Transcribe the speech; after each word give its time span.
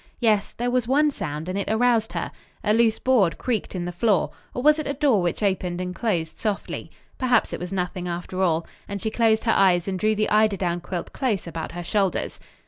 Yes; 0.19 0.53
there 0.53 0.71
was 0.71 0.87
one 0.87 1.11
sound 1.11 1.47
and 1.47 1.55
it 1.55 1.69
aroused 1.69 2.13
her. 2.13 2.31
A 2.63 2.73
loose 2.73 2.97
board 2.97 3.37
creaked 3.37 3.75
in 3.75 3.85
the 3.85 3.91
floor, 3.91 4.31
or 4.51 4.63
was 4.63 4.79
it 4.79 4.87
a 4.87 4.95
door 4.95 5.21
which 5.21 5.43
opened 5.43 5.79
and 5.79 5.93
closed 5.93 6.39
softly? 6.39 6.89
Perhaps 7.19 7.53
it 7.53 7.59
was 7.59 7.71
nothing 7.71 8.07
after 8.07 8.41
all. 8.41 8.65
And 8.87 8.99
she 8.99 9.11
closed 9.11 9.43
her 9.43 9.51
eyes 9.55 9.87
and 9.87 9.99
drew 9.99 10.15
the 10.15 10.31
eiderdown 10.31 10.81
quilt 10.81 11.13
close 11.13 11.45
about 11.45 11.73
her 11.73 11.83
shoulders. 11.83 12.39